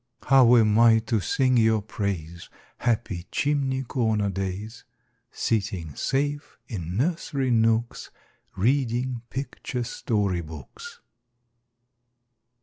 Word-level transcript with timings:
How 0.25 0.57
am 0.57 0.79
I 0.79 0.97
to 0.97 1.19
sing 1.19 1.57
your 1.57 1.83
praise, 1.83 2.49
Happy 2.79 3.27
chimney 3.29 3.83
corner 3.83 4.31
days, 4.31 4.83
Sitting 5.31 5.93
safe 5.93 6.57
in 6.67 6.97
nursery 6.97 7.51
nooks, 7.51 8.09
Reading 8.55 9.21
picture 9.29 9.83
story 9.83 10.41
books? 10.41 10.99